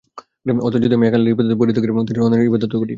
অর্থাৎ 0.65 0.81
যদি 0.85 0.93
আমি 0.97 1.05
এক 1.07 1.13
আল্লাহর 1.17 1.33
ইবাদত 1.35 1.51
পরিত্যাগ 1.61 1.81
করি 1.83 1.91
এবং 1.93 2.03
তার 2.05 2.13
সাথে 2.15 2.23
অন্যের 2.25 2.47
ইবাদতও 2.49 2.77
করি। 2.81 2.89